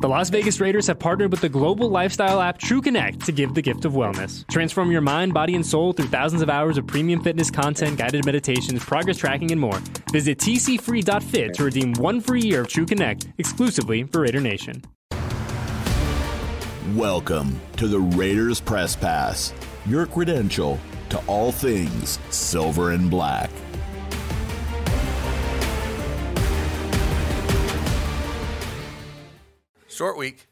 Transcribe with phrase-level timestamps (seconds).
[0.00, 3.54] The Las Vegas Raiders have partnered with the global lifestyle app True Connect to give
[3.54, 4.46] the gift of wellness.
[4.48, 8.24] Transform your mind, body, and soul through thousands of hours of premium fitness content, guided
[8.24, 9.80] meditations, progress tracking, and more.
[10.12, 14.84] Visit tcfree.fit to redeem one free year of True Connect exclusively for Raider Nation.
[16.94, 19.52] Welcome to the Raiders Press Pass,
[19.84, 20.78] your credential
[21.08, 23.50] to all things silver and black.
[29.98, 30.46] Short week.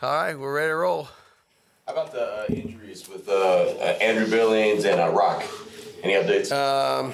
[0.00, 1.10] All right, we're ready to roll.
[1.86, 5.44] How about the uh, injuries with uh, uh, Andrew Billings and uh, Rock?
[6.02, 6.50] Any updates?
[6.50, 7.12] Um,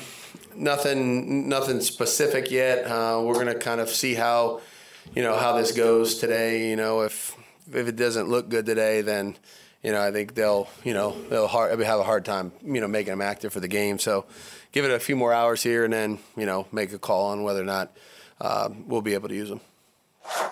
[0.54, 2.84] nothing, nothing specific yet.
[2.84, 4.60] Uh, we're gonna kind of see how,
[5.16, 6.70] you know, how this goes today.
[6.70, 7.34] You know, if
[7.72, 9.36] if it doesn't look good today, then,
[9.82, 12.86] you know, I think they'll, you know, they'll hard, have a hard time, you know,
[12.86, 13.98] making them active for the game.
[13.98, 14.26] So,
[14.70, 17.42] give it a few more hours here, and then, you know, make a call on
[17.42, 17.90] whether or not
[18.40, 19.60] uh, we'll be able to use them.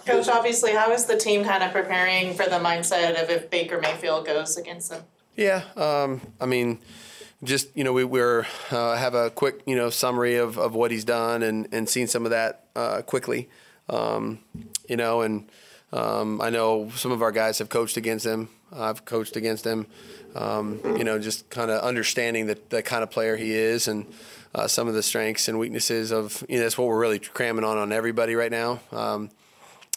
[0.06, 3.80] Coach, obviously, how is the team kind of preparing for the mindset of if Baker
[3.80, 5.02] Mayfield goes against them?
[5.36, 6.78] Yeah, um, I mean,
[7.42, 10.90] just you know, we we're uh, have a quick you know summary of, of what
[10.90, 13.48] he's done and and seen some of that uh, quickly,
[13.88, 14.40] um,
[14.88, 15.48] you know, and
[15.92, 18.48] um, I know some of our guys have coached against him.
[18.72, 19.86] I've coached against him.
[20.34, 24.06] Um, you know, just kind of understanding the, the kind of player he is and
[24.54, 27.64] uh, some of the strengths and weaknesses of you know that's what we're really cramming
[27.64, 28.80] on on everybody right now.
[28.92, 29.30] Um,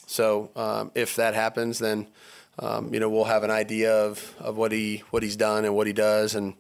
[0.06, 2.08] so um, if that happens, then
[2.60, 5.76] um, you know we'll have an idea of, of what he what he's done and
[5.76, 6.54] what he does, and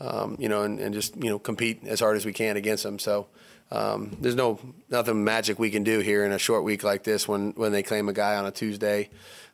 [0.00, 2.84] um, you know, and, and, just you know compete as hard as we can against
[2.84, 2.98] him.
[2.98, 3.26] So
[3.70, 7.26] um, there's no nothing magic we can do here in a short week like this
[7.26, 9.10] when when they claim a guy on a Tuesday.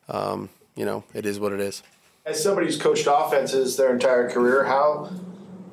[0.07, 1.81] Um, you know, it is what it is.
[2.25, 5.09] As somebody who's coached offenses their entire career, how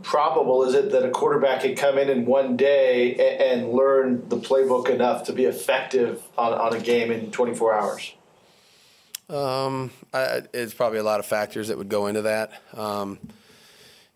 [0.02, 4.28] probable is it that a quarterback can come in in one day and, and learn
[4.28, 8.14] the playbook enough to be effective on, on a game in 24 hours?
[9.28, 12.52] Um, I, it's probably a lot of factors that would go into that.
[12.74, 13.18] Um,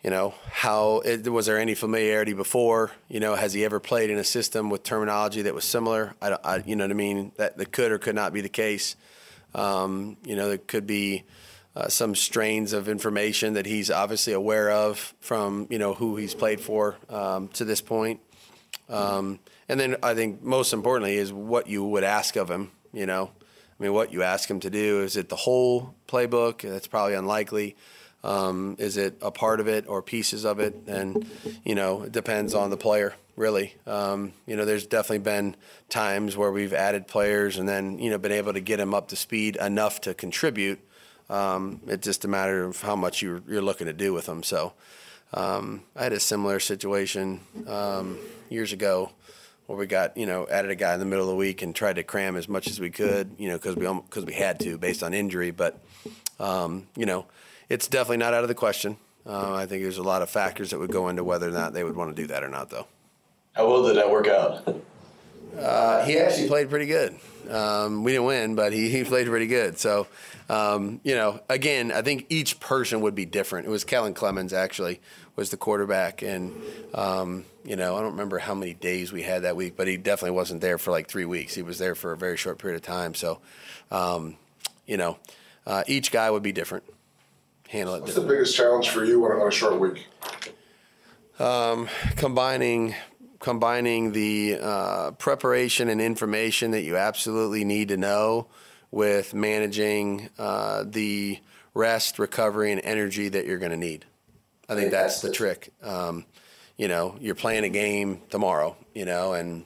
[0.05, 2.93] you know, how it, was there any familiarity before?
[3.09, 6.15] You know, has he ever played in a system with terminology that was similar?
[6.21, 7.33] I, I you know what I mean?
[7.37, 8.95] That, that could or could not be the case.
[9.55, 11.25] Um, you know, there could be
[11.77, 16.35] uh, some strains of information that he's obviously aware of from you know who he's
[16.35, 18.21] played for um, to this point.
[18.89, 22.71] Um, and then I think most importantly is what you would ask of him.
[22.95, 23.31] You know,
[23.79, 26.63] I mean, what you ask him to do is it the whole playbook?
[26.63, 27.77] That's probably unlikely.
[28.25, 30.75] Um, is it a part of it or pieces of it?
[30.87, 31.27] And
[31.63, 33.15] you know, it depends on the player.
[33.37, 35.57] Really, um, you know, there's definitely been
[35.91, 39.09] times where we've added players and then you know been able to get them up
[39.09, 40.81] to speed enough to contribute
[41.29, 44.43] um, it's just a matter of how much you're, you're looking to do with them.
[44.43, 44.73] So
[45.35, 49.13] um, I had a similar situation um, years ago
[49.67, 51.75] where we got you know added a guy in the middle of the week and
[51.75, 54.61] tried to cram as much as we could, you know, because we because we had
[54.61, 55.51] to based on injury.
[55.51, 55.81] But
[56.39, 57.27] um, you know,
[57.69, 58.97] it's definitely not out of the question.
[59.27, 61.73] Uh, I think there's a lot of factors that would go into whether or not
[61.73, 62.87] they would want to do that or not, though.
[63.55, 64.83] How well did that work out?
[65.59, 67.17] Uh, he actually played pretty good.
[67.51, 69.79] Um, we didn't win, but he, he played pretty good.
[69.79, 70.07] So,
[70.49, 73.67] um, you know, again, I think each person would be different.
[73.67, 75.01] It was Kellen Clemens actually
[75.37, 76.55] was the quarterback, and
[76.95, 79.97] um, you know, I don't remember how many days we had that week, but he
[79.97, 81.55] definitely wasn't there for like three weeks.
[81.55, 83.15] He was there for a very short period of time.
[83.15, 83.41] So,
[83.91, 84.37] um,
[84.87, 85.19] you know,
[85.67, 86.85] uh, each guy would be different.
[87.69, 88.03] Handle it.
[88.03, 90.07] What's the biggest challenge for you on a, on a short week?
[91.39, 92.95] Um, combining
[93.39, 98.49] combining the uh, preparation and information that you absolutely need to know
[98.91, 101.39] with managing uh, the
[101.75, 104.05] rest, recovery, and energy that you're going to need.
[104.69, 105.73] I think that's the trick.
[105.83, 106.25] Um,
[106.77, 109.65] you know, you're playing a game tomorrow, you know, and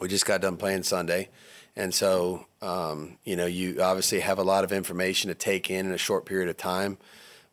[0.00, 1.28] we just got done playing Sunday.
[1.76, 5.86] And so, um, you know, you obviously have a lot of information to take in
[5.86, 6.98] in a short period of time.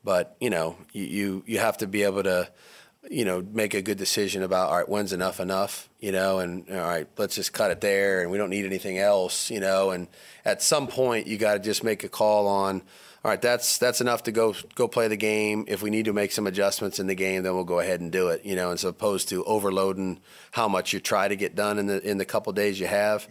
[0.03, 2.49] But, you know, you, you, you have to be able to–
[3.09, 6.69] you know, make a good decision about all right, when's enough enough, you know, and
[6.69, 9.91] all right, let's just cut it there, and we don't need anything else, you know,
[9.91, 10.07] and
[10.45, 12.81] at some point you got to just make a call on,
[13.23, 15.65] all right, that's that's enough to go go play the game.
[15.67, 18.11] If we need to make some adjustments in the game, then we'll go ahead and
[18.11, 20.19] do it, you know, as opposed to overloading
[20.51, 23.27] how much you try to get done in the in the couple days you have,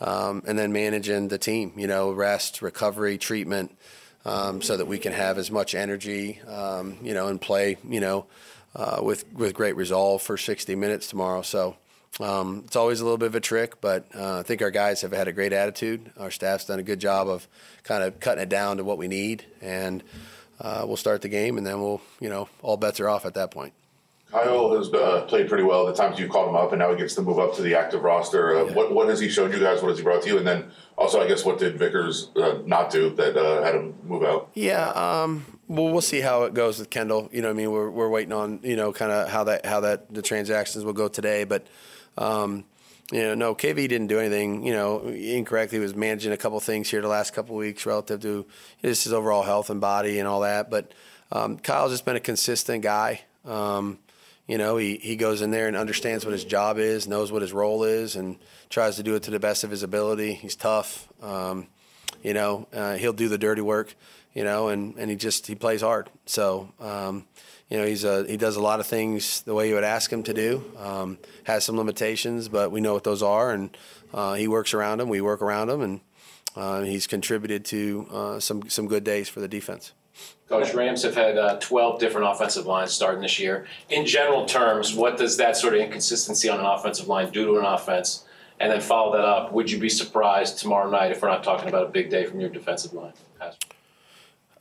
[0.00, 3.76] um, and then managing the team, you know, rest, recovery, treatment.
[4.24, 8.00] Um, so that we can have as much energy, um, you know, and play, you
[8.00, 8.26] know,
[8.76, 11.42] uh, with with great resolve for 60 minutes tomorrow.
[11.42, 11.76] So
[12.20, 15.00] um, it's always a little bit of a trick, but uh, I think our guys
[15.02, 16.10] have had a great attitude.
[16.18, 17.48] Our staff's done a good job of
[17.82, 20.02] kind of cutting it down to what we need, and
[20.60, 23.34] uh, we'll start the game, and then we'll you know all bets are off at
[23.34, 23.72] that point.
[24.30, 26.96] Kyle has uh, played pretty well the times you've called him up, and now he
[26.96, 28.56] gets to move up to the active roster.
[28.56, 29.82] Uh, What what has he shown you guys?
[29.82, 30.38] What has he brought to you?
[30.38, 33.94] And then also, I guess, what did Vickers uh, not do that uh, had him
[34.04, 34.48] move out?
[34.54, 37.28] Yeah, um, well, we'll see how it goes with Kendall.
[37.32, 39.80] You know, I mean, we're we're waiting on you know kind of how that how
[39.80, 41.66] that the transactions will go today, but.
[42.18, 42.64] Um,
[43.12, 45.78] you know, no, KV didn't do anything, you know, incorrectly.
[45.78, 48.44] He was managing a couple things here the last couple weeks relative to
[48.82, 50.70] just his overall health and body and all that.
[50.70, 50.90] But
[51.30, 53.20] um, Kyle's just been a consistent guy.
[53.44, 54.00] Um,
[54.48, 57.42] you know, he, he goes in there and understands what his job is, knows what
[57.42, 58.38] his role is, and
[58.70, 60.34] tries to do it to the best of his ability.
[60.34, 61.08] He's tough.
[61.22, 61.66] Um,
[62.22, 63.94] you know, uh, he'll do the dirty work,
[64.36, 66.10] you know, and, and he just he plays hard.
[66.26, 67.24] So, um,
[67.70, 70.12] you know, he's a, he does a lot of things the way you would ask
[70.12, 70.62] him to do.
[70.78, 73.74] Um, has some limitations, but we know what those are, and
[74.12, 75.08] uh, he works around them.
[75.08, 76.00] We work around them, and
[76.54, 79.92] uh, he's contributed to uh, some some good days for the defense.
[80.50, 83.66] Coach Rams have had uh, 12 different offensive lines starting this year.
[83.88, 87.58] In general terms, what does that sort of inconsistency on an offensive line do to
[87.58, 88.24] an offense?
[88.60, 89.52] And then follow that up.
[89.52, 92.40] Would you be surprised tomorrow night if we're not talking about a big day from
[92.40, 93.12] your defensive line?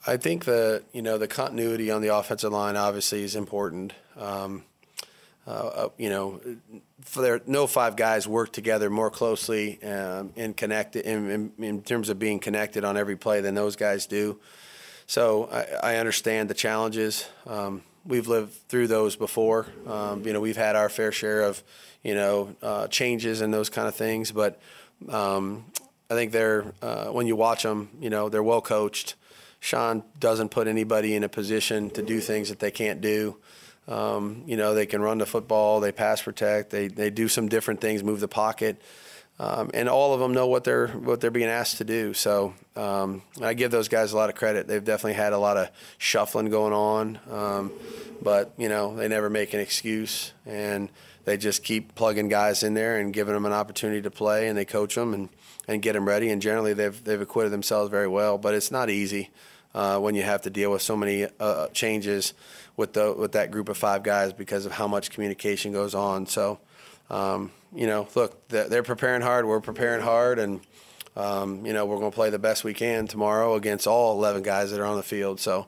[0.07, 3.93] I think the you know the continuity on the offensive line obviously is important.
[4.17, 4.63] Um,
[5.47, 6.41] uh, uh you know,
[7.01, 11.81] for there, no five guys work together more closely um, and connected in, in, in,
[11.81, 14.39] terms of being connected on every play than those guys do.
[15.07, 17.27] So I, I understand the challenges.
[17.47, 19.67] Um, we've lived through those before.
[19.87, 21.63] Um, you know, we've had our fair share of
[22.03, 24.59] you know uh, changes and those kind of things, but
[25.09, 25.65] um,
[26.11, 29.15] I think they're uh, when you watch them, you know, they're well coached.
[29.65, 33.35] Sean doesn't put anybody in a position to do things that they can't do.
[33.87, 37.49] Um, you know, they can run the football, they pass protect, they, they do some
[37.49, 38.79] different things, move the pocket.
[39.39, 42.13] Um, and all of them know what they're what they're being asked to do.
[42.13, 44.67] So um, I give those guys a lot of credit.
[44.67, 47.71] They've definitely had a lot of shuffling going on, um,
[48.21, 50.89] but you know they never make an excuse, and
[51.25, 54.55] they just keep plugging guys in there and giving them an opportunity to play, and
[54.55, 55.29] they coach them and,
[55.67, 56.29] and get them ready.
[56.29, 59.31] And generally they've they've acquitted themselves very well, but it's not easy
[59.75, 62.33] uh, when you have to deal with so many uh, changes
[62.77, 66.25] with the with that group of five guys because of how much communication goes on.
[66.25, 66.59] So,
[67.09, 69.45] um, you know, look, they're preparing hard.
[69.45, 70.61] We're preparing hard, and
[71.17, 74.43] um, you know, we're going to play the best we can tomorrow against all 11
[74.43, 75.39] guys that are on the field.
[75.39, 75.67] So.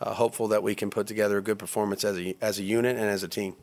[0.00, 2.96] Uh, hopeful that we can put together a good performance as a as a unit
[2.96, 3.54] and as a team.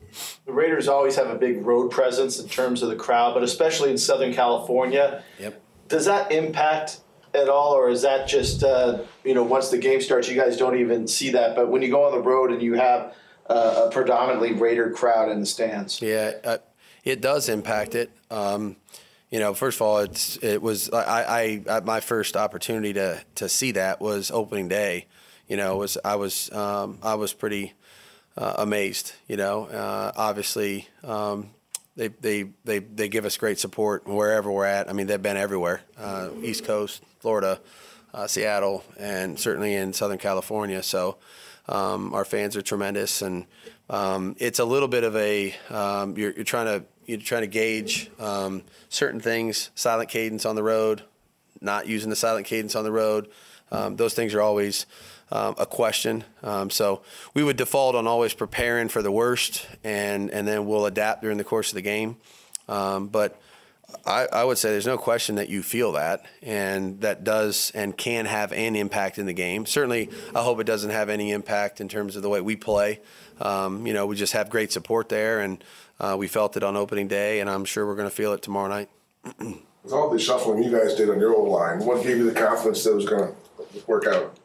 [0.46, 3.90] The Raiders always have a big road presence in terms of the crowd, but especially
[3.90, 5.22] in Southern California.
[5.38, 5.62] Yep.
[5.88, 7.00] Does that impact
[7.34, 10.56] at all, or is that just uh, you know once the game starts, you guys
[10.56, 11.56] don't even see that?
[11.56, 13.14] But when you go on the road and you have
[13.48, 16.58] uh, a predominantly Raider crowd in the stands, yeah, uh,
[17.04, 18.10] it does impact it.
[18.30, 18.76] Um,
[19.30, 23.48] you know, first of all, it's it was I, I, my first opportunity to to
[23.48, 25.06] see that was opening day.
[25.48, 27.72] You know, was I was um, I was pretty
[28.36, 29.14] uh, amazed.
[29.28, 30.88] You know, uh, obviously.
[31.02, 31.50] Um,
[31.96, 34.88] they, they, they, they give us great support wherever we're at.
[34.88, 37.60] I mean, they've been everywhere, uh, East Coast, Florida,
[38.14, 40.82] uh, Seattle, and certainly in Southern California.
[40.82, 41.18] So
[41.68, 43.46] um, our fans are tremendous, and
[43.90, 47.46] um, it's a little bit of a um, you're, you're, trying to you're trying to
[47.46, 49.70] gauge um, certain things.
[49.74, 51.02] Silent cadence on the road,
[51.60, 53.28] not using the silent cadence on the road.
[53.70, 54.86] Um, those things are always
[55.32, 56.24] um, a question.
[56.42, 57.02] Um, so
[57.32, 61.38] we would default on always preparing for the worst, and and then we'll adapt during
[61.38, 62.16] the course of the game.
[62.68, 63.40] Um, but
[64.06, 67.96] I, I, would say there's no question that you feel that, and that does and
[67.96, 69.66] can have an impact in the game.
[69.66, 73.00] Certainly, I hope it doesn't have any impact in terms of the way we play.
[73.40, 75.64] Um, you know, we just have great support there, and
[75.98, 78.42] uh, we felt it on opening day, and I'm sure we're going to feel it
[78.42, 78.90] tomorrow night.
[79.82, 82.84] With all the shuffling you guys did on your O-line, what gave you the confidence
[82.84, 84.36] that it was going to work out?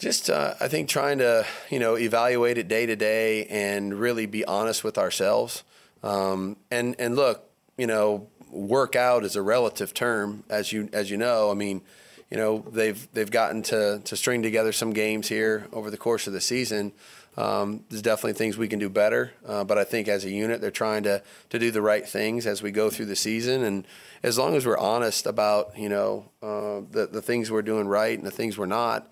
[0.00, 4.24] Just, uh, I think, trying to you know evaluate it day to day and really
[4.24, 5.62] be honest with ourselves.
[6.02, 7.44] Um, and and look,
[7.76, 11.50] you know, work out is a relative term, as you as you know.
[11.50, 11.82] I mean,
[12.30, 16.26] you know, they've they've gotten to to string together some games here over the course
[16.26, 16.92] of the season.
[17.36, 20.62] Um, there's definitely things we can do better, uh, but I think as a unit,
[20.62, 23.64] they're trying to to do the right things as we go through the season.
[23.64, 23.86] And
[24.22, 28.16] as long as we're honest about you know uh, the the things we're doing right
[28.16, 29.06] and the things we're not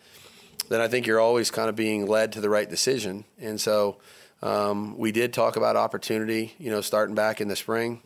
[0.68, 3.24] then I think you're always kind of being led to the right decision.
[3.40, 3.98] And so
[4.42, 8.02] um, we did talk about opportunity, you know, starting back in the spring,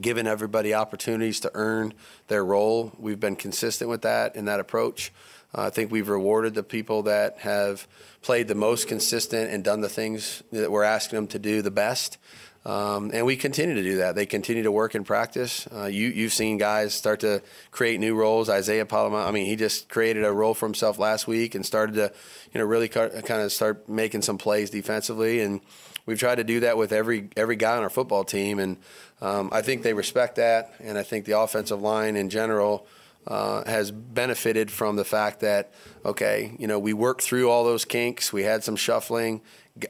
[0.00, 1.94] giving everybody opportunities to earn
[2.28, 2.92] their role.
[2.98, 5.12] We've been consistent with that in that approach.
[5.54, 7.86] Uh, I think we've rewarded the people that have
[8.22, 11.70] played the most consistent and done the things that we're asking them to do the
[11.70, 12.18] best.
[12.64, 14.14] Um, and we continue to do that.
[14.14, 15.66] They continue to work and practice.
[15.74, 17.42] Uh, you, you've seen guys start to
[17.72, 18.48] create new roles.
[18.48, 21.94] Isaiah Pola-Mao, I mean, he just created a role for himself last week and started
[21.96, 22.12] to,
[22.52, 25.40] you know, really kind of start making some plays defensively.
[25.40, 25.60] And
[26.06, 28.76] we've tried to do that with every every guy on our football team, and
[29.20, 32.86] um, I think they respect that, and I think the offensive line in general.
[33.24, 35.70] Uh, has benefited from the fact that
[36.04, 38.32] okay, you know, we worked through all those kinks.
[38.32, 39.42] We had some shuffling.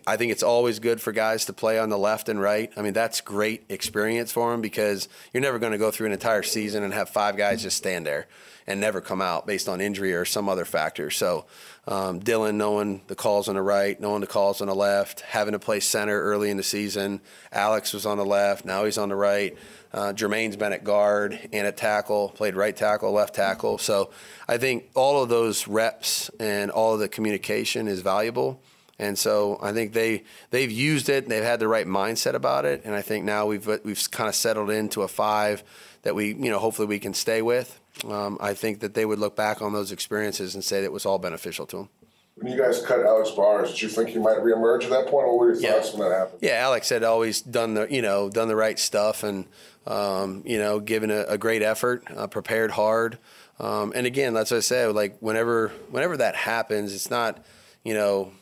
[0.07, 2.71] I think it's always good for guys to play on the left and right.
[2.77, 6.13] I mean, that's great experience for them because you're never going to go through an
[6.13, 8.29] entire season and have five guys just stand there
[8.67, 11.11] and never come out based on injury or some other factor.
[11.11, 11.47] So,
[11.89, 15.53] um, Dylan knowing the calls on the right, knowing the calls on the left, having
[15.53, 17.21] to play center early in the season.
[17.51, 19.57] Alex was on the left, now he's on the right.
[19.93, 23.79] Uh, Jermaine's been at guard and at tackle, played right tackle, left tackle.
[23.79, 24.11] So
[24.49, 28.63] I think all of those reps and all of the communication is valuable.
[29.03, 31.25] And so I think they they've used it.
[31.25, 34.29] And they've had the right mindset about it, and I think now we've we've kind
[34.29, 35.65] of settled into a five
[36.03, 37.81] that we you know hopefully we can stay with.
[38.09, 40.93] Um, I think that they would look back on those experiences and say that it
[40.93, 41.89] was all beneficial to them.
[42.37, 45.27] When you guys cut Alex Bars, did you think he might reemerge at that point?
[45.27, 45.99] What were your thoughts yeah.
[45.99, 46.39] when that happened?
[46.41, 49.47] Yeah, Alex had always done the you know done the right stuff and
[49.85, 53.19] um, you know given a, a great effort, uh, prepared hard,
[53.59, 54.95] um, and again, that's what I said.
[54.95, 57.45] Like whenever whenever that happens, it's not
[57.83, 58.33] you know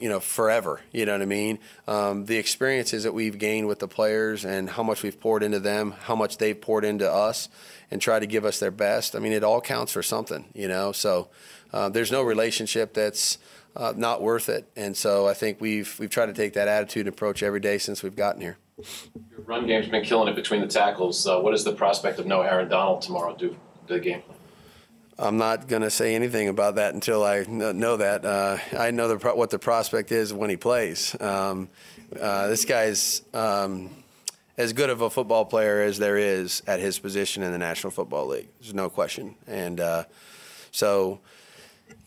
[0.00, 1.58] you know forever you know what i mean?
[1.86, 5.60] Um, the experiences that we've gained with the players and how much we've poured into
[5.60, 7.48] them how much they've poured into us
[7.90, 10.68] and try to give us their best i mean it all counts for something you
[10.68, 10.92] know?
[10.92, 11.28] So
[11.72, 13.38] uh, there's no relationship that's
[13.76, 14.68] uh, not worth it.
[14.76, 17.78] And so i think we've we've tried to take that attitude and approach every day
[17.78, 18.58] since we've gotten here.
[19.30, 21.26] Your run game's been killing it between the tackles.
[21.26, 23.34] Uh, what does the prospect of no aaron donald tomorrow?
[23.36, 24.22] Do to the game
[25.22, 28.24] I'm not going to say anything about that until I know that.
[28.24, 31.14] Uh, I know the what the prospect is when he plays.
[31.20, 31.68] Um,
[32.18, 33.90] uh, this guy's um,
[34.56, 37.90] as good of a football player as there is at his position in the National
[37.90, 38.48] Football League.
[38.60, 39.34] There's no question.
[39.46, 40.04] And uh,
[40.70, 41.20] so,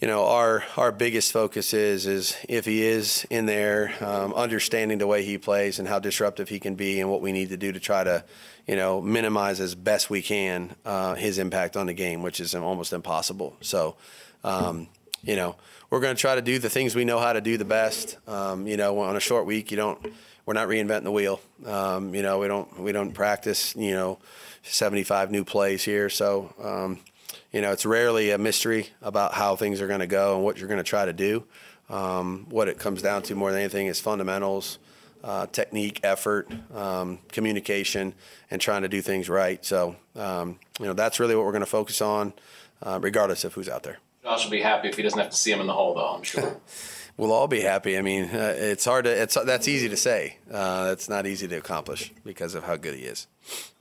[0.02, 4.98] you know, our our biggest focus is is if he is in there, um, understanding
[4.98, 7.58] the way he plays and how disruptive he can be, and what we need to
[7.58, 8.24] do to try to
[8.68, 12.56] you know, minimize as best we can uh, his impact on the game, which is
[12.56, 13.56] almost impossible.
[13.62, 13.96] So,
[14.44, 14.88] um,
[15.22, 15.56] you know,
[15.90, 18.18] we're going to try to do the things we know how to do the best.
[18.28, 20.00] Um, you know, on a short week, you don't,
[20.46, 21.42] we're not reinventing the wheel.
[21.66, 24.20] Um, you know, we don't, we don't practice, you know,
[24.64, 26.10] 75 new plays here.
[26.10, 27.00] So, um,
[27.52, 30.58] you know, it's rarely a mystery about how things are going to go and what
[30.58, 31.46] you're going to try to do.
[31.90, 34.80] Um, what it comes down to more than anything is fundamentals
[35.24, 38.14] uh, technique, effort, um, communication,
[38.52, 39.64] and trying to do things right.
[39.64, 42.34] So, um, you know, that's really what we're going to focus on,
[42.82, 44.00] uh, regardless of who's out there.
[44.24, 46.08] Josh will be happy if he doesn't have to see him in the hole, though.
[46.08, 46.58] I'm sure.
[47.18, 47.98] we'll all be happy.
[47.98, 49.12] I mean, uh, it's hard to.
[49.12, 50.38] It's that's easy to say.
[50.52, 53.28] Uh, it's not easy to accomplish because of how good he is.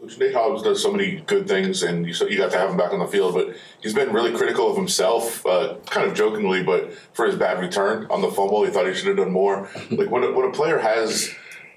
[0.01, 2.77] Coach Nate Hobbs does so many good things, and you, you got to have him
[2.77, 3.35] back on the field.
[3.35, 7.61] But he's been really critical of himself, uh, kind of jokingly, but for his bad
[7.61, 9.69] return on the fumble, he thought he should have done more.
[9.91, 11.33] like when a, when a player has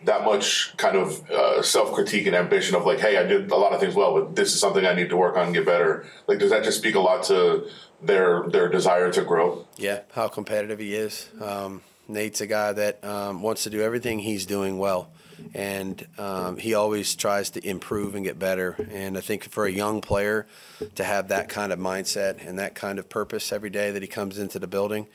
[0.05, 3.55] that much kind of uh, self critique and ambition of like, hey, I did a
[3.55, 5.65] lot of things well, but this is something I need to work on and get
[5.65, 6.05] better.
[6.27, 7.67] Like, does that just speak a lot to
[8.01, 9.67] their their desire to grow?
[9.77, 11.29] Yeah, how competitive he is.
[11.41, 15.09] Um, Nate's a guy that um, wants to do everything he's doing well
[15.53, 18.75] and um, he always tries to improve and get better.
[18.91, 20.47] And I think for a young player
[20.95, 24.07] to have that kind of mindset and that kind of purpose every day that he
[24.07, 25.07] comes into the building,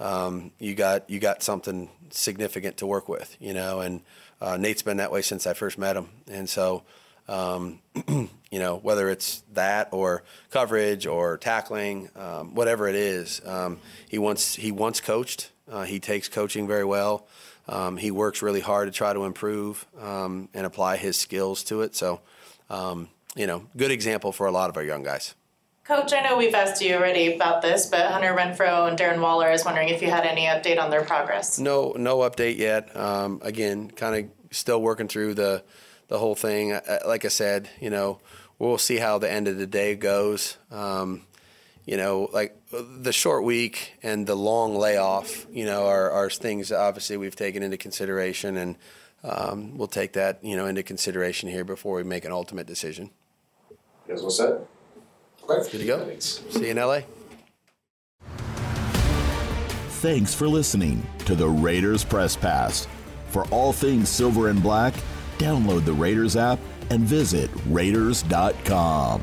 [0.00, 3.80] um, you got you got something significant to work with, you know.
[3.80, 4.02] And
[4.40, 6.82] uh, Nate's been that way since I first met him, and so.
[7.28, 7.80] Um,
[8.52, 13.78] you know, whether it's that or coverage or tackling, um, whatever it is, um,
[14.08, 15.50] he wants he wants coached.
[15.68, 17.26] Uh, he takes coaching very well.
[17.68, 21.82] Um, he works really hard to try to improve um, and apply his skills to
[21.82, 21.96] it.
[21.96, 22.20] So,
[22.70, 25.34] um, you know, good example for a lot of our young guys.
[25.84, 29.50] Coach, I know we've asked you already about this, but Hunter Renfrow and Darren Waller
[29.50, 31.60] is wondering if you had any update on their progress.
[31.60, 32.96] No, no update yet.
[32.96, 35.62] Um, again, kind of still working through the
[36.08, 36.76] the whole thing.
[37.06, 38.20] Like I said, you know,
[38.58, 40.56] we'll see how the end of the day goes.
[40.70, 41.22] Um,
[41.86, 46.72] you know, like the short week and the long layoff, you know, are, are things
[46.72, 48.76] obviously we've taken into consideration, and
[49.22, 53.10] um, we'll take that, you know, into consideration here before we make an ultimate decision.
[53.70, 54.60] You guys all set?
[55.48, 55.70] Okay.
[55.70, 56.04] Good to go.
[56.06, 56.42] Thanks.
[56.50, 57.00] See you in LA.
[60.00, 62.86] Thanks for listening to the Raiders Press Pass.
[63.28, 64.94] For all things silver and black,
[65.38, 66.58] download the Raiders app
[66.90, 69.22] and visit Raiders.com.